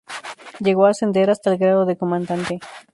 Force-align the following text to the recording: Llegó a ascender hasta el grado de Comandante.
Llegó 0.59 0.87
a 0.87 0.89
ascender 0.89 1.29
hasta 1.29 1.51
el 1.51 1.59
grado 1.59 1.85
de 1.85 1.95
Comandante. 1.95 2.59